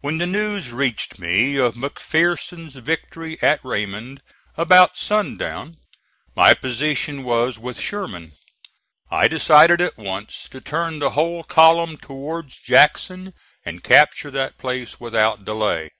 [0.00, 4.22] When the news reached me of McPherson's victory at Raymond
[4.56, 5.76] about sundown
[6.34, 8.32] my position was with Sherman.
[9.10, 14.98] I decided at once to turn the whole column towards Jackson and capture that place
[14.98, 15.90] without delay.